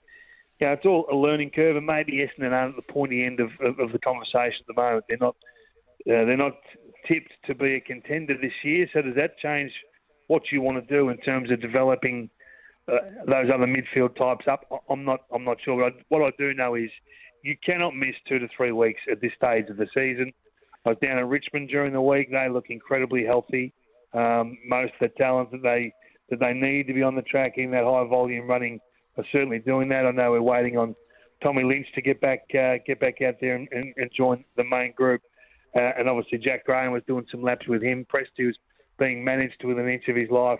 you 0.58 0.66
know, 0.66 0.72
it's 0.72 0.86
all 0.86 1.06
a 1.12 1.16
learning 1.16 1.50
curve, 1.50 1.76
and 1.76 1.84
maybe 1.84 2.12
Essendon 2.14 2.52
aren't 2.52 2.78
at 2.78 2.86
the 2.86 2.92
pointy 2.92 3.24
end 3.24 3.40
of, 3.40 3.50
of, 3.60 3.78
of 3.78 3.92
the 3.92 3.98
conversation 3.98 4.64
at 4.68 4.74
the 4.74 4.82
moment. 4.82 5.04
They're 5.08 5.18
not 5.18 5.36
uh, 6.08 6.24
they're 6.24 6.36
not 6.38 6.56
tipped 7.06 7.32
to 7.50 7.54
be 7.54 7.74
a 7.74 7.80
contender 7.80 8.38
this 8.40 8.54
year. 8.64 8.88
So 8.90 9.02
does 9.02 9.16
that 9.16 9.38
change 9.38 9.72
what 10.28 10.50
you 10.50 10.62
want 10.62 10.76
to 10.76 10.94
do 10.94 11.10
in 11.10 11.18
terms 11.18 11.50
of 11.50 11.60
developing? 11.60 12.30
Uh, 12.88 12.96
those 13.26 13.50
other 13.54 13.66
midfield 13.66 14.16
types 14.16 14.48
up. 14.48 14.64
I'm 14.88 15.04
not. 15.04 15.20
I'm 15.30 15.44
not 15.44 15.58
sure. 15.62 15.78
But 15.78 16.00
I, 16.00 16.02
what 16.08 16.22
I 16.22 16.34
do 16.38 16.54
know 16.54 16.74
is 16.74 16.90
you 17.42 17.56
cannot 17.64 17.94
miss 17.96 18.14
two 18.28 18.38
to 18.38 18.48
three 18.56 18.72
weeks 18.72 19.00
at 19.10 19.20
this 19.20 19.32
stage 19.42 19.68
of 19.68 19.76
the 19.76 19.86
season. 19.94 20.32
I 20.84 20.90
was 20.90 20.98
down 21.04 21.18
in 21.18 21.28
Richmond 21.28 21.68
during 21.68 21.92
the 21.92 22.00
week. 22.00 22.30
They 22.30 22.48
look 22.48 22.70
incredibly 22.70 23.24
healthy. 23.24 23.72
Um, 24.12 24.56
most 24.66 24.92
of 24.94 25.00
the 25.02 25.08
talent 25.18 25.50
that 25.52 25.62
they 25.62 25.92
that 26.30 26.40
they 26.40 26.52
need 26.52 26.86
to 26.86 26.94
be 26.94 27.02
on 27.02 27.16
the 27.16 27.22
track 27.22 27.54
in 27.56 27.72
that 27.72 27.84
high 27.84 28.04
volume 28.04 28.48
running 28.48 28.80
are 29.16 29.24
certainly 29.32 29.58
doing 29.58 29.88
that. 29.88 30.06
I 30.06 30.12
know 30.12 30.30
we're 30.30 30.42
waiting 30.42 30.78
on 30.78 30.94
Tommy 31.42 31.64
Lynch 31.64 31.86
to 31.94 32.02
get 32.02 32.20
back 32.20 32.42
uh, 32.54 32.76
get 32.86 33.00
back 33.00 33.20
out 33.22 33.36
there 33.40 33.56
and, 33.56 33.68
and, 33.72 33.92
and 33.96 34.10
join 34.16 34.44
the 34.56 34.64
main 34.64 34.92
group. 34.92 35.22
Uh, 35.76 35.92
and 35.98 36.08
obviously 36.08 36.38
Jack 36.38 36.64
Graham 36.64 36.92
was 36.92 37.02
doing 37.06 37.26
some 37.30 37.42
laps 37.42 37.66
with 37.68 37.82
him. 37.82 38.06
Presty 38.12 38.46
was 38.46 38.56
being 38.98 39.24
managed 39.24 39.62
within 39.64 39.86
an 39.86 39.92
inch 39.92 40.08
of 40.08 40.16
his 40.16 40.30
life, 40.30 40.58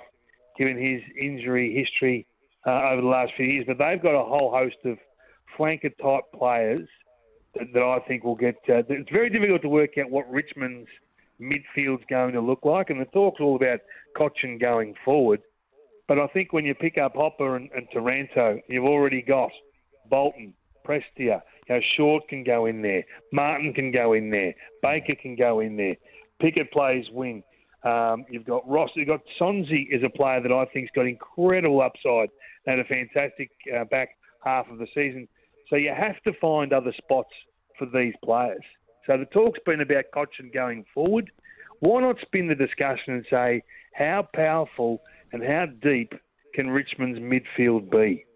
given 0.57 0.79
his 0.79 1.03
injury 1.21 1.75
history 1.75 2.27
uh, 2.67 2.91
over 2.93 3.03
the 3.03 3.09
last 3.09 3.33
few 3.37 3.47
years. 3.47 3.65
But 3.67 3.79
they've 3.79 4.01
got 4.01 4.15
a 4.15 4.25
whole 4.25 4.53
host 4.53 4.77
of 4.85 4.99
flanker 5.59 5.93
type 6.03 6.25
players 6.37 6.89
that, 7.55 7.73
that 7.73 7.83
I 7.83 7.99
think 8.07 8.25
will 8.25 8.37
get. 8.37 8.57
Uh, 8.69 8.83
it's 8.89 9.11
very 9.13 9.31
difficult 9.31 9.63
to 9.63 9.69
work 9.69 9.99
out 9.99 10.11
what 10.11 10.31
Richmond's 10.31 10.89
midfield's 11.41 12.05
going 12.09 12.33
to 12.33 12.41
look 12.41 12.65
like, 12.65 12.91
and 12.91 13.01
the 13.01 13.07
talk's 13.07 13.41
all 13.41 13.57
about 13.57 13.81
Cotchin 14.17 14.61
going 14.61 14.95
forward. 15.05 15.41
But 16.07 16.19
I 16.19 16.27
think 16.29 16.53
when 16.53 16.65
you 16.65 16.75
pick 16.75 16.99
up 16.99 17.15
Hopper 17.15 17.57
and, 17.57 17.71
and 17.75 17.87
Taranto, 17.93 18.61
you've 18.69 18.85
already 18.85 19.23
got 19.23 19.51
Bolton, 20.09 20.55
Prestia. 20.85 21.43
You 21.69 21.77
know, 21.77 21.81
Short 21.97 22.29
can 22.29 22.43
go 22.43 22.67
in 22.67 22.83
there. 22.83 23.05
Martin 23.33 23.73
can 23.73 23.93
go 23.93 24.13
in 24.13 24.31
there. 24.31 24.55
Baker 24.83 25.15
can 25.21 25.37
go 25.37 25.61
in 25.61 25.77
there. 25.77 25.95
Pickett 26.41 26.73
plays 26.73 27.05
wing. 27.13 27.45
Um, 27.85 28.25
you've 28.29 28.45
got 28.45 28.69
Ross. 28.69 28.91
You've 28.95 29.09
got 29.09 29.21
Sonsie 29.41 29.87
is 29.91 30.03
a 30.05 30.11
player 30.11 30.41
that 30.41 30.53
I 30.53 30.67
think's 30.67 30.91
got 30.95 31.07
incredible 31.07 31.81
upside. 31.81 32.31
Had 32.67 32.81
a 32.81 32.85
fantastic 32.85 33.51
uh, 33.75 33.85
back 33.85 34.11
half 34.45 34.69
of 34.71 34.79
the 34.79 34.87
season. 34.95 35.29
So 35.71 35.77
you 35.77 35.95
have 35.97 36.21
to 36.27 36.33
find 36.35 36.73
other 36.73 36.93
spots 36.99 37.31
for 37.79 37.87
these 37.87 38.15
players. 38.23 38.63
So 39.07 39.17
the 39.17 39.25
talk's 39.25 39.61
been 39.65 39.81
about 39.81 40.05
Cotchin 40.15 40.53
going 40.53 40.85
forward. 40.93 41.31
Why 41.79 42.01
not 42.03 42.17
spin 42.21 42.49
the 42.49 42.55
discussion 42.55 43.15
and 43.15 43.25
say 43.31 43.63
how 43.95 44.29
powerful 44.35 45.01
and 45.33 45.43
how 45.43 45.67
deep 45.67 46.13
can 46.55 46.71
Richmond's 46.71 47.21
midfield 47.21 47.91
be? 47.91 48.27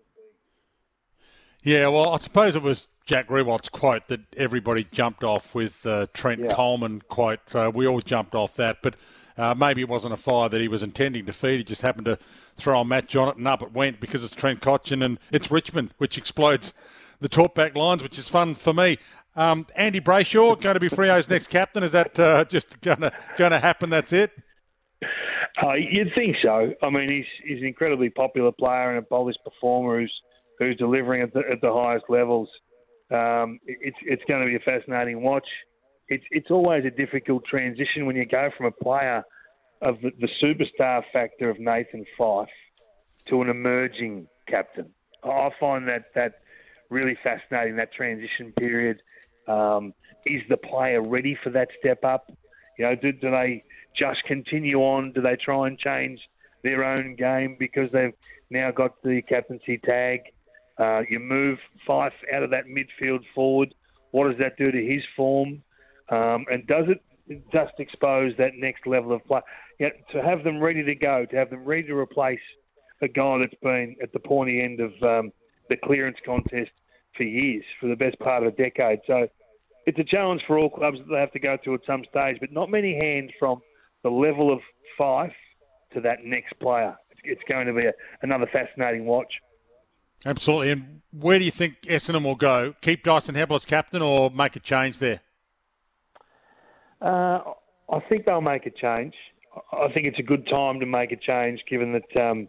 Yeah, 1.63 1.89
well, 1.89 2.11
I 2.11 2.19
suppose 2.19 2.55
it 2.55 2.63
was 2.63 2.89
Jack 3.05 3.29
Riewoldt's 3.29 3.69
quote 3.69 4.09
that 4.09 4.21
everybody 4.37 4.87
jumped 4.93 5.25
off 5.25 5.55
with 5.55 5.85
uh, 5.85 6.07
Trent 6.15 6.43
yeah. 6.43 6.55
Coleman 6.55 7.03
quote. 7.09 7.55
Uh, 7.55 7.71
we 7.75 7.87
all 7.87 8.01
jumped 8.01 8.35
off 8.35 8.55
that, 8.57 8.79
but 8.83 8.95
uh, 9.37 9.55
maybe 9.55 9.81
it 9.81 9.89
wasn't 9.89 10.13
a 10.13 10.19
fire 10.19 10.49
that 10.49 10.61
he 10.61 10.69
was 10.69 10.83
intending 10.83 11.27
to 11.27 11.33
feed. 11.33 11.59
He 11.59 11.65
just 11.65 11.83
happened 11.83 12.05
to 12.05 12.19
throw 12.57 12.81
a 12.81 12.85
match 12.85 13.17
on 13.17 13.29
it, 13.29 13.37
and 13.37 13.49
up 13.49 13.63
it 13.63 13.73
went 13.73 14.01
because 14.01 14.23
it's 14.23 14.35
Trent 14.35 14.61
Cotchin 14.61 15.05
and 15.05 15.19
it's 15.33 15.51
Richmond, 15.51 15.93
which 15.99 16.17
explodes 16.17 16.73
the 17.25 17.29
talkback 17.31 17.75
lines, 17.75 18.03
which 18.03 18.19
is 18.19 18.29
fun 18.29 18.55
for 18.55 18.75
me. 18.75 18.99
Um, 19.35 19.67
Andy 19.75 19.99
Brayshaw 19.99 20.61
going 20.61 20.75
to 20.75 20.81
be 20.81 20.91
Freo's 20.91 21.27
next 21.27 21.49
captain. 21.49 21.83
Is 21.83 21.93
that 21.93 22.21
uh, 22.21 22.45
just 22.45 22.79
going 22.83 23.01
to 23.01 23.13
going 23.39 23.51
to 23.51 23.59
happen? 23.59 23.89
That's 23.89 24.13
it. 24.13 24.31
Uh, 25.63 25.73
you'd 25.73 26.13
think 26.15 26.37
so. 26.43 26.75
I 26.83 26.91
mean, 26.91 27.09
he's 27.11 27.25
he's 27.43 27.61
an 27.61 27.67
incredibly 27.67 28.11
popular 28.11 28.53
player 28.53 28.91
and 28.91 28.99
a 28.99 29.03
polished 29.03 29.39
performer 29.43 30.01
who's 30.01 30.13
who's 30.59 30.77
delivering 30.77 31.23
at 31.23 31.33
the, 31.33 31.41
at 31.51 31.63
the 31.63 31.73
highest 31.73 32.05
levels. 32.11 32.49
Um, 33.11 33.59
it's 33.67 33.97
it's 34.03 34.23
going 34.29 34.43
to 34.43 34.47
be 34.47 34.57
a 34.57 34.61
fascinating 34.61 35.23
watch. 35.23 35.49
It's 36.09 36.25
it's 36.31 36.51
always 36.51 36.85
a 36.85 36.91
difficult 36.91 37.47
transition 37.47 38.05
when 38.05 38.17
you 38.17 38.27
go 38.27 38.51
from 38.55 38.67
a 38.67 38.71
player 38.71 39.25
of 39.81 39.97
the, 40.03 40.11
the 40.21 40.29
superstar 40.43 41.03
factor 41.11 41.49
of 41.49 41.59
Nathan 41.59 42.05
Fyfe 42.19 42.49
to 43.29 43.41
an 43.41 43.49
emerging 43.49 44.27
captain. 44.47 44.91
I 45.25 45.49
find 45.59 45.89
that 45.89 46.13
that 46.15 46.41
really 46.95 47.19
fascinating 47.23 47.77
that 47.77 47.93
transition 47.93 48.53
period. 48.53 49.03
Um, 49.49 49.93
is 50.27 50.43
the 50.49 50.57
player 50.57 51.03
ready 51.03 51.37
for 51.43 51.51
that 51.51 51.69
step 51.79 52.05
up? 52.05 52.33
You 52.79 52.87
know, 52.87 52.95
do, 52.95 53.13
do 53.13 53.31
they 53.31 53.65
just 53.97 54.23
continue 54.25 54.79
on? 54.79 55.13
Do 55.13 55.21
they 55.21 55.37
try 55.37 55.67
and 55.67 55.79
change 55.79 56.21
their 56.63 56.85
own 56.85 57.17
game 57.17 57.57
because 57.59 57.91
they've 57.93 58.15
now 58.49 58.71
got 58.71 59.03
the 59.03 59.21
captaincy 59.23 59.79
tag? 59.79 60.21
Uh, 60.79 61.03
you 61.09 61.21
move 61.21 61.59
Fyfe 61.87 62.13
out 62.33 62.43
of 62.43 62.51
that 62.51 62.65
midfield 62.67 63.25
forward. 63.35 63.75
What 64.13 64.29
does 64.29 64.39
that 64.39 64.57
do 64.57 64.71
to 64.71 64.85
his 64.85 65.03
form? 65.17 65.63
Um, 66.09 66.47
and 66.51 66.67
does 66.67 66.87
it 66.89 67.03
just 67.53 67.73
expose 67.79 68.33
that 68.39 68.55
next 68.57 68.87
level 68.87 69.13
of 69.13 69.25
play. 69.27 69.41
You 69.79 69.87
know, 69.87 69.93
to 70.13 70.23
have 70.23 70.45
them 70.45 70.61
ready 70.61 70.85
to 70.85 70.95
go, 70.95 71.25
to 71.27 71.37
have 71.37 71.51
them 71.51 71.65
ready 71.65 71.85
to 71.85 71.95
replace 71.95 72.41
a 73.03 73.09
guy 73.09 73.39
that's 73.39 73.61
been 73.63 73.97
at 74.03 74.13
the 74.13 74.19
pointy 74.19 74.63
end 74.63 74.81
of 74.81 74.93
um, 75.03 75.33
the 75.69 75.77
clearance 75.77 76.19
contest 76.25 76.71
for 77.17 77.23
years, 77.23 77.65
for 77.81 77.89
the 77.89 77.97
best 77.97 78.19
part 78.19 78.43
of 78.43 78.53
a 78.53 78.57
decade. 78.57 79.01
So 79.07 79.29
it's 79.87 79.99
a 79.99 80.05
challenge 80.05 80.43
for 80.47 80.59
all 80.59 80.71
clubs 80.71 80.99
that 80.99 81.09
they 81.09 81.21
have 81.21 81.33
to 81.33 81.39
go 81.39 81.57
through 81.63 81.75
at 81.75 81.81
some 81.87 82.05
stage, 82.05 82.39
but 82.41 82.53
not 82.53 82.71
many 82.71 82.99
hands 83.03 83.31
from 83.39 83.61
the 84.03 84.11
level 84.11 84.53
of 84.53 84.61
Fyfe 84.99 85.33
to 85.93 86.01
that 86.01 86.25
next 86.25 86.59
player. 86.59 86.97
It's 87.23 87.43
going 87.49 87.67
to 87.67 87.73
be 87.73 87.87
a, 87.87 87.93
another 88.23 88.47
fascinating 88.53 89.07
watch. 89.07 89.33
Absolutely. 90.27 90.71
And 90.71 91.01
where 91.13 91.39
do 91.39 91.45
you 91.45 91.51
think 91.51 91.83
Essendon 91.83 92.25
will 92.25 92.35
go? 92.35 92.75
Keep 92.81 93.05
Dyson 93.05 93.35
Heppell 93.35 93.57
as 93.57 93.65
captain 93.65 94.03
or 94.03 94.31
make 94.31 94.57
a 94.57 94.61
change 94.61 94.99
there? 94.99 95.21
Uh, 97.01 97.41
I 97.91 98.01
think 98.09 98.25
they'll 98.25 98.41
make 98.41 98.67
a 98.67 98.71
change. 98.71 99.15
I 99.73 99.89
think 99.93 100.07
it's 100.07 100.19
a 100.19 100.23
good 100.23 100.47
time 100.47 100.81
to 100.81 100.87
make 100.87 101.13
a 101.13 101.17
change, 101.17 101.63
given 101.69 101.93
that 101.93 102.23
um, 102.23 102.49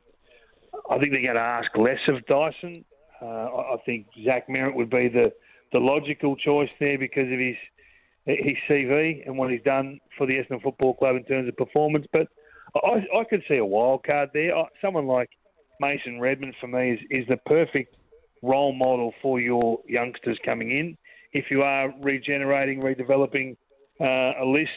I 0.89 0.97
think 0.97 1.11
they're 1.11 1.21
going 1.21 1.35
to 1.35 1.41
ask 1.41 1.69
less 1.77 1.99
of 2.07 2.25
Dyson. 2.25 2.85
Uh, 3.21 3.25
I 3.25 3.77
think 3.85 4.07
Zach 4.23 4.49
Merritt 4.49 4.75
would 4.75 4.89
be 4.89 5.07
the, 5.07 5.31
the 5.71 5.79
logical 5.79 6.35
choice 6.35 6.69
there 6.79 6.97
because 6.97 7.31
of 7.31 7.39
his 7.39 7.55
his 8.25 8.57
CV 8.67 9.25
and 9.25 9.37
what 9.37 9.51
he's 9.51 9.61
done 9.61 9.99
for 10.17 10.25
the 10.25 10.33
Essendon 10.33 10.61
Football 10.61 10.95
Club 10.95 11.15
in 11.15 11.23
terms 11.25 11.47
of 11.47 11.55
performance. 11.57 12.07
But 12.11 12.27
I, 12.75 13.05
I 13.15 13.23
could 13.29 13.43
see 13.47 13.57
a 13.57 13.65
wild 13.65 14.03
card 14.03 14.29
there. 14.33 14.51
Someone 14.81 15.05
like 15.05 15.29
Mason 15.79 16.19
Redman 16.19 16.53
for 16.59 16.67
me 16.67 16.93
is, 16.93 16.99
is 17.11 17.27
the 17.27 17.37
perfect 17.45 17.95
role 18.41 18.73
model 18.73 19.13
for 19.21 19.39
your 19.39 19.79
youngsters 19.87 20.39
coming 20.43 20.71
in. 20.71 20.97
If 21.33 21.45
you 21.51 21.61
are 21.61 21.93
regenerating, 22.01 22.81
redeveloping 22.81 23.57
uh, 23.99 24.43
a 24.43 24.45
list, 24.45 24.71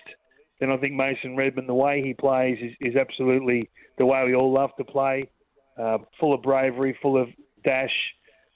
then 0.61 0.71
I 0.71 0.77
think 0.77 0.95
Mason 0.95 1.37
Redman, 1.37 1.67
the 1.67 1.75
way 1.75 2.03
he 2.03 2.15
plays, 2.15 2.59
is, 2.61 2.73
is 2.81 2.97
absolutely 2.97 3.71
the 3.97 4.07
way 4.07 4.25
we 4.25 4.35
all 4.35 4.53
love 4.53 4.71
to 4.79 4.85
play. 4.85 5.31
Uh, 5.79 5.99
full 6.19 6.35
of 6.35 6.43
bravery, 6.43 6.99
full 7.01 7.21
of 7.21 7.29
dash, 7.65 7.95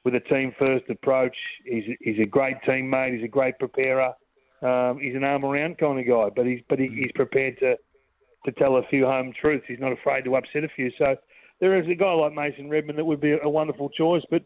with 0.05 0.15
a 0.15 0.21
team 0.21 0.55
first 0.59 0.85
approach. 0.89 1.37
He's, 1.65 1.85
he's 2.01 2.19
a 2.19 2.27
great 2.29 2.57
teammate. 2.67 3.15
He's 3.15 3.25
a 3.25 3.29
great 3.29 3.59
preparer. 3.59 4.13
Um, 4.63 4.99
he's 5.01 5.15
an 5.15 5.25
arm 5.25 5.45
around 5.45 5.79
kind 5.79 5.99
of 5.99 6.07
guy, 6.07 6.31
but 6.35 6.47
he's 6.47 6.61
but 6.69 6.79
he, 6.79 6.87
he's 6.89 7.11
prepared 7.15 7.59
to 7.59 7.77
to 8.45 8.53
tell 8.53 8.77
a 8.77 8.83
few 8.89 9.07
home 9.07 9.33
truths. 9.45 9.65
He's 9.69 9.81
not 9.81 9.93
afraid 9.93 10.25
to 10.25 10.37
upset 10.37 10.65
a 10.65 10.69
few. 10.69 10.91
So 11.05 11.17
there 11.61 11.81
is 11.81 11.89
a 11.89 11.95
guy 11.95 12.13
like 12.13 12.33
Mason 12.33 12.69
Redman 12.69 12.97
that 12.97 13.05
would 13.05 13.21
be 13.21 13.37
a 13.43 13.49
wonderful 13.49 13.89
choice, 13.91 14.23
but 14.31 14.43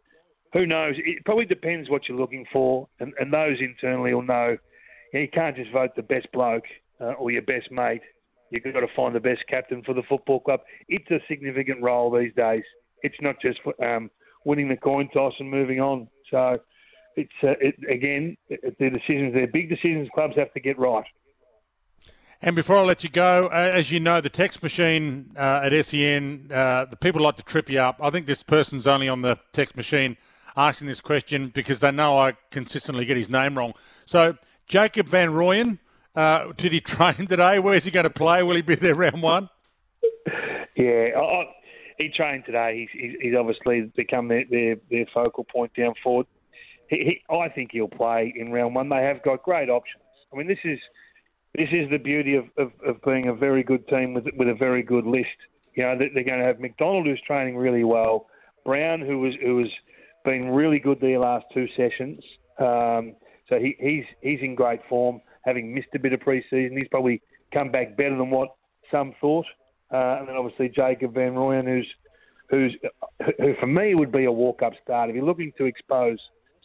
who 0.53 0.67
knows? 0.67 0.95
It 0.99 1.25
probably 1.25 1.47
depends 1.47 1.91
what 1.91 2.09
you're 2.09 2.17
looking 2.17 2.47
for, 2.53 2.89
and, 3.01 3.13
and 3.19 3.33
those 3.33 3.59
internally 3.61 4.15
will 4.15 4.23
know. 4.23 4.57
You, 5.13 5.19
know, 5.19 5.21
you 5.21 5.29
can't 5.29 5.57
just 5.57 5.71
vote 5.71 5.91
the 5.97 6.03
best 6.03 6.31
bloke 6.33 6.65
uh, 7.01 7.13
or 7.13 7.31
your 7.31 7.43
best 7.43 7.71
mate. 7.71 8.03
You've 8.51 8.65
got 8.65 8.81
to 8.81 8.95
find 8.95 9.15
the 9.15 9.21
best 9.21 9.45
captain 9.49 9.83
for 9.83 9.93
the 9.93 10.03
football 10.03 10.41
club. 10.41 10.61
It's 10.89 11.11
a 11.11 11.21
significant 11.29 11.83
role 11.83 12.11
these 12.11 12.33
days. 12.35 12.63
It's 13.03 13.17
not 13.21 13.37
just 13.41 13.61
um, 13.85 14.11
winning 14.47 14.69
the 14.69 14.77
coin 14.77 15.09
toss 15.13 15.35
and 15.39 15.51
moving 15.51 15.81
on. 15.81 16.09
So 16.31 16.55
it's 17.17 17.33
uh, 17.43 17.55
it, 17.61 17.75
again, 17.91 18.37
it, 18.49 18.79
the 18.79 18.89
decisions, 18.89 19.35
they're 19.35 19.47
big 19.47 19.69
decisions 19.69 20.09
clubs 20.15 20.37
have 20.37 20.53
to 20.55 20.61
get 20.61 20.79
right. 20.79 21.05
And 22.43 22.55
before 22.55 22.77
I 22.77 22.83
let 22.83 23.03
you 23.03 23.11
go, 23.11 23.49
uh, 23.51 23.71
as 23.75 23.91
you 23.91 23.99
know, 23.99 24.21
the 24.21 24.29
text 24.29 24.63
machine 24.63 25.33
uh, 25.37 25.63
at 25.65 25.87
SEN, 25.87 26.51
uh, 26.53 26.85
the 26.85 26.97
people 26.97 27.23
like 27.23 27.35
to 27.37 27.43
trip 27.43 27.69
you 27.69 27.81
up. 27.81 27.99
I 28.01 28.11
think 28.11 28.27
this 28.27 28.43
person's 28.43 28.87
only 28.87 29.09
on 29.09 29.23
the 29.23 29.39
text 29.53 29.75
machine 29.75 30.17
asking 30.57 30.87
this 30.87 31.01
question 31.01 31.51
because 31.55 31.81
they 31.81 31.91
know 31.91 32.19
I 32.19 32.35
consistently 32.51 33.05
get 33.05 33.17
his 33.17 33.31
name 33.31 33.57
wrong. 33.57 33.73
So, 34.05 34.37
Jacob 34.69 35.09
Van 35.09 35.31
Rooyen, 35.31 35.79
uh, 36.15 36.53
did 36.57 36.73
he 36.73 36.81
train 36.83 37.27
today? 37.27 37.59
Where's 37.59 37.85
he 37.85 37.91
going 37.91 38.05
to 38.05 38.11
play? 38.11 38.43
Will 38.43 38.57
he 38.57 38.63
be 38.63 38.75
there 38.75 38.95
round 38.95 39.23
one? 39.23 39.49
Yeah, 40.77 41.09
I, 41.17 41.47
he 41.99 42.11
trained 42.11 42.45
today. 42.45 42.89
He's, 42.93 43.15
he's 43.21 43.35
obviously 43.39 43.91
become 43.97 44.29
their, 44.29 44.45
their, 44.51 44.77
their 44.91 45.07
focal 45.13 45.45
point 45.45 45.73
down 45.75 45.95
forward. 46.03 46.27
He, 46.89 46.97
he, 47.29 47.35
I 47.35 47.49
think 47.49 47.71
he'll 47.73 47.89
play 47.89 48.33
in 48.37 48.53
round 48.53 48.75
one. 48.75 48.89
They 48.89 49.03
have 49.03 49.23
got 49.23 49.43
great 49.43 49.69
options. 49.69 50.03
I 50.33 50.37
mean, 50.37 50.47
this 50.47 50.59
is 50.65 50.79
this 51.55 51.69
is 51.73 51.89
the 51.91 51.99
beauty 51.99 52.35
of, 52.35 52.45
of, 52.59 52.71
of 52.87 53.01
being 53.03 53.29
a 53.29 53.35
very 53.35 53.63
good 53.63 53.89
team 53.89 54.15
with 54.15 54.27
with 54.37 54.49
a 54.49 54.55
very 54.55 54.83
good 54.83 55.07
list. 55.07 55.29
You 55.75 55.85
know, 55.85 55.99
they're 55.99 56.25
going 56.25 56.43
to 56.43 56.47
have 56.47 56.61
McDonald 56.61 57.07
who's 57.07 57.21
training 57.27 57.57
really 57.57 57.85
well, 57.85 58.27
Brown 58.65 59.01
who 59.01 59.21
was 59.21 59.35
who 59.43 59.59
has 59.59 59.71
been 60.25 60.51
really 60.51 60.79
good 60.79 61.01
the 61.01 61.17
last 61.17 61.47
two 61.55 61.67
sessions. 61.77 62.23
Um, 62.59 63.15
so 63.49 63.59
he, 63.59 63.77
he's 63.79 64.05
he's 64.21 64.41
in 64.43 64.55
great 64.55 64.81
form, 64.89 65.21
having 65.45 65.75
missed 65.75 65.89
a 65.95 65.99
bit 65.99 66.13
of 66.13 66.21
pre-season. 66.21 66.77
He's 66.77 66.89
probably 66.89 67.23
come 67.57 67.71
back 67.71 67.97
better 67.97 68.17
than 68.17 68.31
what 68.31 68.55
some 68.91 69.15
thought. 69.21 69.47
Uh, 69.93 70.17
and 70.19 70.29
then 70.29 70.37
obviously 70.37 70.73
Jacob 70.77 71.15
Van 71.15 71.35
Rooyen, 71.35 71.65
who's 71.65 71.89
who's 72.51 72.77
who 73.39 73.55
for 73.61 73.67
me 73.67 73.95
would 73.95 74.13
be 74.13 74.25
a 74.25 74.33
walk-up 74.33 74.73
start. 74.83 75.11
If 75.11 75.17
you're 75.17 75.25
looking 75.25 75.53
to 75.59 75.65
expose 75.65 76.19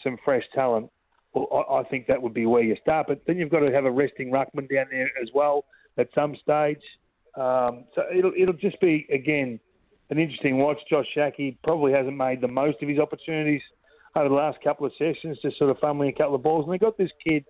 some 0.04 0.18
fresh 0.24 0.44
talent, 0.54 0.90
well, 1.34 1.48
I, 1.52 1.80
I 1.80 1.84
think 1.84 2.08
that 2.08 2.22
would 2.22 2.34
be 2.34 2.46
where 2.46 2.64
you 2.64 2.76
start. 2.86 3.08
But 3.08 3.22
then 3.26 3.38
you've 3.38 3.52
got 3.52 3.66
to 3.66 3.74
have 3.74 3.86
a 3.86 3.92
resting 3.92 4.32
ruckman 4.32 4.70
down 4.74 4.88
there 4.92 5.10
as 5.22 5.30
well 5.34 5.66
at 5.98 6.10
some 6.16 6.36
stage. 6.42 6.82
Um, 7.38 7.86
so 7.96 8.04
it'll 8.16 8.34
it'll 8.38 8.58
just 8.58 8.80
be 8.82 9.08
again 9.12 9.60
an 10.10 10.20
interesting 10.20 10.58
watch. 10.58 10.78
Josh 10.90 11.06
Schache 11.16 11.58
probably 11.66 11.94
hasn't 11.94 12.18
made 12.18 12.42
the 12.42 12.48
most 12.48 12.82
of 12.82 12.90
his 12.90 13.00
opportunities 13.00 13.62
over 14.16 14.28
the 14.28 14.36
last 14.36 14.58
couple 14.64 14.86
of 14.86 14.92
sessions, 14.98 15.38
just 15.42 15.58
sort 15.58 15.72
of 15.72 15.80
fumbling 15.80 16.10
a 16.10 16.14
couple 16.14 16.36
of 16.36 16.44
balls. 16.44 16.66
And 16.66 16.74
they 16.74 16.78
got 16.78 16.98
this 16.98 17.12
kid 17.26 17.46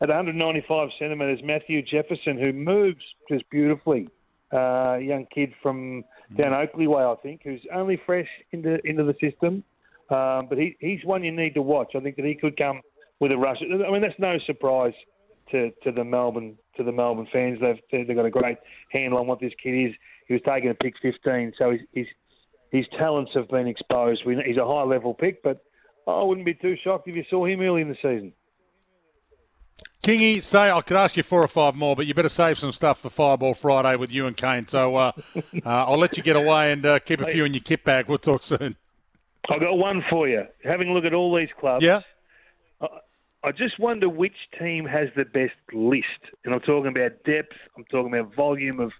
at 0.00 0.08
195 0.08 0.88
centimetres, 0.98 1.40
Matthew 1.44 1.82
Jefferson, 1.82 2.40
who 2.42 2.52
moves 2.52 3.02
just 3.30 3.48
beautifully. 3.50 4.08
Uh, 4.50 4.96
young 4.96 5.26
kid 5.32 5.52
from 5.62 6.04
down 6.40 6.54
Oakleigh 6.54 6.88
way, 6.88 7.02
I 7.02 7.14
think, 7.22 7.42
who's 7.44 7.60
only 7.74 8.00
fresh 8.06 8.28
into 8.52 8.78
into 8.86 9.04
the 9.04 9.14
system. 9.20 9.62
Um, 10.10 10.46
but 10.48 10.56
he, 10.56 10.76
he's 10.80 11.04
one 11.04 11.22
you 11.22 11.32
need 11.32 11.54
to 11.54 11.62
watch. 11.62 11.92
I 11.94 12.00
think 12.00 12.16
that 12.16 12.24
he 12.24 12.34
could 12.34 12.56
come 12.56 12.80
with 13.20 13.30
a 13.30 13.36
rush. 13.36 13.58
I 13.62 13.90
mean, 13.90 14.00
that's 14.00 14.18
no 14.18 14.38
surprise 14.46 14.94
to, 15.50 15.70
to 15.84 15.92
the 15.92 16.04
Melbourne 16.04 16.56
to 16.76 16.84
the 16.84 16.92
Melbourne 16.92 17.28
fans. 17.32 17.58
They've 17.60 18.06
they've 18.06 18.16
got 18.16 18.24
a 18.24 18.30
great 18.30 18.58
handle 18.90 19.18
on 19.18 19.26
what 19.26 19.40
this 19.40 19.52
kid 19.62 19.90
is. 19.90 19.94
He 20.26 20.34
was 20.34 20.42
taken 20.46 20.70
at 20.70 20.80
pick 20.80 20.94
15, 21.02 21.52
so 21.58 21.72
his 21.72 21.80
his, 21.92 22.06
his 22.70 22.86
talents 22.98 23.32
have 23.34 23.48
been 23.48 23.66
exposed. 23.66 24.22
He's 24.24 24.56
a 24.56 24.66
high 24.66 24.84
level 24.84 25.14
pick, 25.14 25.42
but 25.42 25.62
I 26.06 26.22
wouldn't 26.22 26.46
be 26.46 26.54
too 26.54 26.76
shocked 26.82 27.08
if 27.08 27.16
you 27.16 27.24
saw 27.28 27.44
him 27.44 27.60
early 27.60 27.82
in 27.82 27.88
the 27.88 27.96
season. 27.96 28.32
Kingy, 30.02 30.42
say 30.42 30.70
I 30.70 30.80
could 30.80 30.96
ask 30.96 31.16
you 31.16 31.22
four 31.22 31.42
or 31.42 31.48
five 31.48 31.74
more, 31.74 31.96
but 31.96 32.06
you 32.06 32.14
better 32.14 32.28
save 32.28 32.58
some 32.58 32.72
stuff 32.72 33.00
for 33.00 33.10
Fireball 33.10 33.54
Friday 33.54 33.96
with 33.96 34.12
you 34.12 34.26
and 34.26 34.36
Kane. 34.36 34.66
So 34.66 34.96
uh, 34.96 35.12
uh, 35.36 35.42
I'll 35.64 35.98
let 35.98 36.16
you 36.16 36.22
get 36.22 36.36
away 36.36 36.72
and 36.72 36.84
uh, 36.86 36.98
keep 37.00 37.20
a 37.20 37.26
few 37.26 37.44
in 37.44 37.52
your 37.52 37.62
kit 37.62 37.84
bag. 37.84 38.08
We'll 38.08 38.18
talk 38.18 38.42
soon. 38.42 38.76
I've 39.50 39.60
got 39.60 39.74
one 39.74 40.04
for 40.08 40.28
you. 40.28 40.44
Having 40.64 40.88
a 40.88 40.92
look 40.92 41.04
at 41.04 41.14
all 41.14 41.34
these 41.36 41.48
clubs, 41.58 41.84
yeah. 41.84 42.02
I 43.44 43.52
just 43.52 43.78
wonder 43.78 44.08
which 44.08 44.36
team 44.58 44.84
has 44.84 45.08
the 45.14 45.24
best 45.24 45.54
list. 45.72 46.34
And 46.44 46.52
I'm 46.52 46.60
talking 46.60 46.88
about 46.88 47.22
depth. 47.24 47.52
I'm 47.76 47.84
talking 47.84 48.12
about 48.12 48.34
volume 48.34 48.80
of 48.80 48.92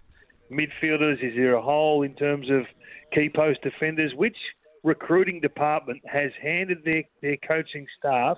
midfielders. 0.49 1.23
Is 1.23 1.35
there 1.35 1.55
a 1.55 1.61
hole 1.61 2.03
in 2.03 2.15
terms 2.15 2.49
of 2.49 2.65
key 3.13 3.29
post 3.29 3.61
defenders? 3.61 4.13
Which 4.15 4.37
recruiting 4.83 5.41
department 5.41 6.01
has 6.05 6.31
handed 6.41 6.83
their, 6.85 7.03
their 7.21 7.37
coaching 7.45 7.85
staff 7.99 8.37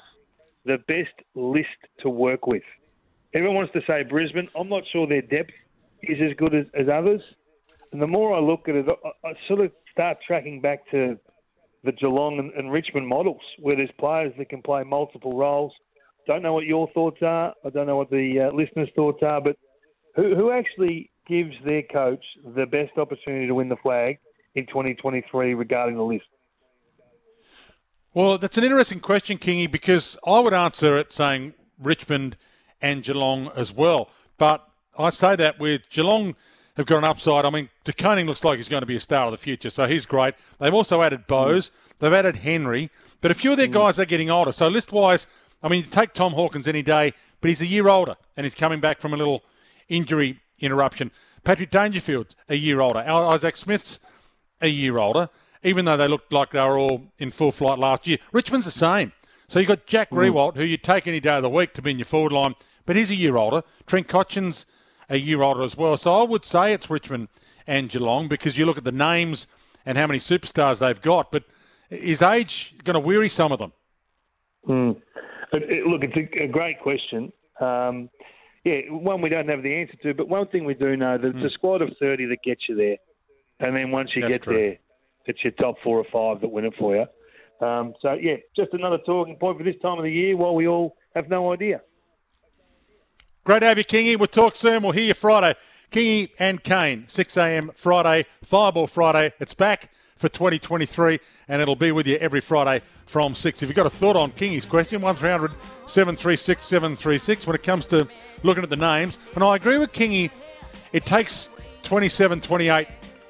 the 0.66 0.78
best 0.88 1.14
list 1.36 1.68
to 2.00 2.10
work 2.10 2.48
with? 2.48 2.64
Everyone 3.34 3.56
wants 3.56 3.74
to 3.74 3.82
say 3.88 4.04
Brisbane. 4.04 4.50
I'm 4.56 4.70
not 4.70 4.84
sure 4.92 5.08
their 5.08 5.22
depth 5.22 5.52
is 6.04 6.18
as 6.22 6.36
good 6.38 6.54
as, 6.54 6.66
as 6.74 6.88
others. 6.90 7.22
And 7.92 8.02
the 8.02 8.08
more 8.08 8.36
I 8.36 8.40
look 8.40 8.68
at 8.68 8.76
it, 8.76 8.86
I, 9.06 9.30
I 9.30 9.34
sort 9.48 9.62
of 9.62 9.72
start 9.92 10.18
tracking 10.26 10.62
back 10.62 10.90
to 10.92 11.18
the 11.84 11.92
Geelong 11.92 12.40
and, 12.40 12.54
and 12.54 12.72
Richmond 12.72 13.08
models, 13.08 13.42
where 13.60 13.76
there's 13.76 13.92
players 14.00 14.34
that 14.38 14.50
can 14.50 14.62
play 14.62 14.84
multiple 14.84 15.38
roles 15.38 15.74
don't 16.28 16.44
know 16.44 16.54
what 16.54 16.66
your 16.66 16.90
thoughts 16.94 17.18
are. 17.22 17.54
I 17.66 17.70
don't 17.70 17.88
know 17.88 17.98
what 17.98 18.10
the 18.10 18.48
uh, 18.48 18.56
listeners' 18.56 18.90
thoughts 18.96 19.20
are, 19.30 19.42
but 19.42 19.58
who, 20.16 20.36
who 20.36 20.52
actually 20.52 21.12
gives 21.28 21.54
their 21.66 21.84
coach 21.84 22.24
the 22.56 22.66
best 22.66 22.98
opportunity 22.98 23.48
to 23.48 23.56
win 23.56 23.70
the 23.70 23.78
flag 23.78 24.20
in 24.56 24.66
2023 24.68 25.54
regarding 25.54 25.96
the 25.96 26.04
list? 26.04 26.26
Well, 28.14 28.38
that's 28.38 28.58
an 28.58 28.66
interesting 28.66 29.00
question, 29.00 29.38
Kingy, 29.38 29.72
because 29.72 30.18
I 30.28 30.42
would 30.42 30.54
answer 30.54 30.98
it 30.98 31.14
saying 31.14 31.54
Richmond 31.80 32.36
and 32.82 33.04
Geelong 33.04 33.52
as 33.56 33.72
well. 33.72 34.10
But 34.38 34.68
I 34.98 35.12
say 35.12 35.38
that 35.38 35.60
with 35.60 35.90
Geelong 35.90 36.36
have 36.76 36.86
got 36.86 36.98
an 36.98 37.06
upside. 37.06 37.46
I 37.46 37.50
mean, 37.50 37.70
De 37.86 37.94
Koning 37.94 38.26
looks 38.26 38.44
like 38.44 38.58
he's 38.58 38.68
going 38.68 38.82
to 38.82 38.88
be 38.88 38.98
a 38.98 39.00
star 39.00 39.26
of 39.26 39.32
the 39.32 39.38
future, 39.38 39.70
so 39.70 39.86
he's 39.86 40.06
great. 40.06 40.34
They've 40.60 40.74
also 40.74 41.02
added 41.02 41.26
Bowes, 41.28 41.72
they've 42.00 42.12
added 42.12 42.38
Henry, 42.38 42.90
but 43.22 43.32
a 43.32 43.34
few 43.34 43.52
of 43.52 43.58
their 43.58 43.68
mm. 43.68 43.74
guys 43.74 43.98
are 43.98 44.06
getting 44.06 44.30
older. 44.30 44.52
So 44.52 44.68
list 44.68 44.92
wise, 44.92 45.28
I 45.64 45.70
mean, 45.70 45.84
take 45.84 46.14
Tom 46.14 46.34
Hawkins 46.34 46.68
any 46.68 46.82
day, 46.82 47.14
but 47.40 47.50
he's 47.50 47.62
a 47.62 47.66
year 47.66 47.88
older 47.88 48.16
and 48.36 48.46
he's 48.46 48.56
coming 48.56 48.82
back 48.82 49.00
from 49.00 49.14
a 49.14 49.18
little 49.18 49.44
injury 49.88 50.40
interruption. 50.60 51.12
Patrick 51.44 51.72
Dangerfield's 51.72 52.36
a 52.50 52.56
year 52.56 52.82
older. 52.82 53.00
Isaac 53.00 53.56
Smith's 53.56 54.00
a 54.60 54.68
year 54.68 54.98
older, 54.98 55.30
even 55.64 55.86
though 55.86 55.98
they 55.98 56.08
looked 56.08 56.34
like 56.34 56.52
they 56.52 56.62
were 56.62 56.78
all 56.78 57.04
in 57.20 57.32
full 57.32 57.52
flight 57.52 57.80
last 57.80 58.08
year. 58.08 58.18
Richmond's 58.32 58.66
the 58.66 58.72
same. 58.72 59.12
So 59.48 59.60
you've 59.60 59.68
got 59.68 59.86
Jack 59.86 60.10
mm. 60.10 60.18
Riewoldt, 60.18 60.56
who 60.56 60.64
you 60.64 60.78
take 60.78 61.08
any 61.08 61.20
day 61.20 61.36
of 61.36 61.44
the 61.44 61.50
week 61.50 61.74
to 61.74 61.82
be 61.82 61.92
in 61.92 62.00
your 62.00 62.06
forward 62.06 62.32
line, 62.32 62.56
but 62.86 62.96
he's 62.96 63.12
a 63.12 63.16
year 63.16 63.36
older. 63.36 63.64
Trent 63.86 64.08
Cotchin's 64.08 64.66
a 65.10 65.18
year 65.18 65.42
older 65.42 65.62
as 65.62 65.76
well. 65.76 65.98
So 65.98 66.14
I 66.14 66.24
would 66.24 66.46
say 66.46 66.74
it's 66.74 66.90
Richmond 66.90 67.28
and 67.68 67.90
Geelong 67.90 68.28
because 68.28 68.58
you 68.58 68.66
look 68.66 68.78
at 68.78 68.84
the 68.84 68.92
names 68.92 69.48
and 69.86 69.98
how 69.98 70.08
many 70.08 70.20
superstars 70.20 70.80
they've 70.80 71.02
got. 71.02 71.32
But 71.32 71.44
is 71.90 72.22
age 72.22 72.76
going 72.84 72.94
to 72.94 73.00
weary 73.00 73.30
some 73.30 73.52
of 73.52 73.60
them? 73.60 73.74
Mm. 74.68 75.02
It, 75.54 75.64
it, 75.64 75.86
look, 75.86 76.04
it's 76.04 76.16
a, 76.16 76.44
a 76.44 76.48
great 76.48 76.80
question. 76.80 77.32
Um, 77.60 78.10
yeah, 78.64 78.82
one 78.90 79.22
we 79.22 79.30
don't 79.30 79.50
have 79.50 79.64
the 79.64 79.74
answer 79.74 79.96
to, 80.04 80.14
but 80.14 80.30
one 80.30 80.48
thing 80.48 80.66
we 80.66 80.76
do 80.76 80.96
know 80.96 81.18
that 81.18 81.36
it's 81.36 81.46
a 81.46 81.50
squad 81.50 81.82
of 81.82 81.90
30 82.00 82.28
that 82.28 82.44
gets 82.44 82.70
you 82.70 82.76
there. 82.76 82.98
And 83.60 83.76
then 83.76 83.92
once 83.92 84.12
you 84.16 84.22
That's 84.22 84.34
get 84.34 84.44
true. 84.44 84.56
there, 84.56 84.78
it's 85.26 85.44
your 85.44 85.52
top 85.54 85.76
four 85.84 85.98
or 85.98 86.06
five 86.12 86.42
that 86.42 86.50
win 86.50 86.66
it 86.66 86.74
for 86.78 86.96
you. 86.96 87.06
Um, 87.66 87.94
so, 88.02 88.14
yeah, 88.14 88.38
just 88.56 88.74
another 88.74 88.98
talking 89.06 89.36
point 89.36 89.58
for 89.58 89.64
this 89.64 89.76
time 89.82 89.98
of 89.98 90.04
the 90.04 90.12
year 90.12 90.36
while 90.36 90.56
we 90.56 90.68
all 90.68 90.96
have 91.16 91.30
no 91.30 91.54
idea. 91.54 91.82
Great 93.44 93.60
to 93.60 93.66
have 93.68 93.78
you, 93.78 93.84
Kingy. 93.84 94.18
We'll 94.18 94.28
talk 94.28 94.56
soon. 94.56 94.84
We'll 94.84 94.92
hear 94.92 95.06
you 95.06 95.14
Friday. 95.14 95.56
Kingy 95.92 96.30
and 96.40 96.64
Kane, 96.64 97.06
6 97.08 97.38
a.m. 97.38 97.72
Friday, 97.76 98.26
Fireball 98.44 98.88
Friday. 98.88 99.34
It's 99.40 99.54
back 99.54 99.90
for 100.18 100.30
2023, 100.30 101.20
and 101.48 101.62
it'll 101.62 101.76
be 101.76 101.92
with 101.92 102.08
you 102.08 102.16
every 102.18 102.40
Friday 102.40 102.82
from 103.08 103.36
6. 103.36 103.62
If 103.62 103.68
you've 103.68 103.76
got 103.76 103.88
a 103.88 103.90
thought 103.90 104.16
on 104.16 104.32
Kingy's 104.32 104.66
question, 104.66 105.02
1300 105.02 105.52
736 105.88 106.66
736 106.66 107.48
when 107.48 107.56
it 107.56 107.64
comes 107.64 107.86
to 107.88 108.08
looking 108.44 108.64
at 108.64 108.70
the 108.70 108.76
names. 108.76 109.18
And 109.36 109.44
I 109.44 109.56
agree 109.56 109.78
with 109.78 109.92
Kingy, 109.92 110.30
it 110.94 111.06
takes 111.06 111.50
27 111.84 112.42
28 112.42 112.88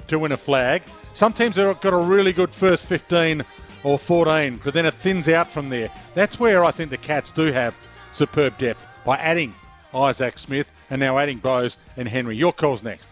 to 0.07 0.19
win 0.19 0.33
a 0.33 0.37
flag. 0.37 0.83
Some 1.13 1.33
teams 1.33 1.57
have 1.57 1.81
got 1.81 1.93
a 1.93 1.97
really 1.97 2.33
good 2.33 2.53
first 2.53 2.85
15 2.85 3.43
or 3.83 3.99
14, 3.99 4.61
but 4.63 4.73
then 4.73 4.85
it 4.85 4.93
thins 4.95 5.27
out 5.27 5.49
from 5.49 5.69
there. 5.69 5.91
That's 6.13 6.39
where 6.39 6.63
I 6.63 6.71
think 6.71 6.89
the 6.89 6.97
Cats 6.97 7.31
do 7.31 7.51
have 7.51 7.75
superb 8.11 8.57
depth 8.57 8.87
by 9.05 9.17
adding 9.17 9.53
Isaac 9.93 10.39
Smith 10.39 10.71
and 10.89 10.99
now 10.99 11.17
adding 11.17 11.39
Bowes 11.39 11.77
and 11.97 12.07
Henry. 12.07 12.35
Your 12.35 12.53
call's 12.53 12.83
next. 12.83 13.07